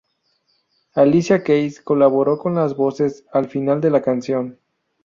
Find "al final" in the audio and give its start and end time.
3.33-3.81